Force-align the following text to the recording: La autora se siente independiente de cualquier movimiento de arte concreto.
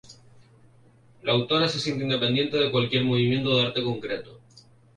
La 1.21 1.31
autora 1.33 1.69
se 1.69 1.77
siente 1.79 2.01
independiente 2.03 2.57
de 2.57 2.71
cualquier 2.71 3.05
movimiento 3.05 3.55
de 3.55 3.67
arte 3.67 3.83
concreto. 3.83 4.39